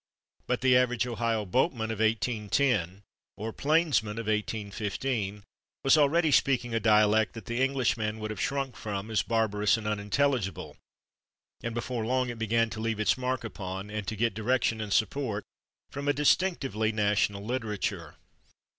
But 0.47 0.61
the 0.61 0.75
average 0.75 1.05
Ohio 1.05 1.45
boatman 1.45 1.91
of 1.91 1.99
1810 1.99 3.03
or 3.37 3.53
plainsman 3.53 4.17
of 4.17 4.25
1815 4.25 5.43
was 5.83 5.95
already 5.95 6.31
speaking 6.31 6.73
a 6.73 6.79
dialect 6.79 7.33
that 7.33 7.45
the 7.45 7.61
Englishman 7.61 8.17
would 8.17 8.31
have 8.31 8.41
shrunk 8.41 8.75
from 8.75 9.11
as 9.11 9.21
barbarous 9.21 9.77
and 9.77 9.85
unintelligible, 9.85 10.75
and 11.61 11.75
before 11.75 12.03
long 12.03 12.29
it 12.29 12.39
began 12.39 12.71
to 12.71 12.79
leave 12.79 12.97
[Pg067] 12.97 13.01
its 13.01 13.17
mark 13.19 13.43
upon 13.43 13.91
and 13.91 14.07
to 14.07 14.15
get 14.15 14.33
direction 14.33 14.81
and 14.81 14.91
support 14.91 15.43
from 15.91 16.07
a 16.07 16.13
distinctively 16.13 16.91
national 16.91 17.45
literature. 17.45 18.15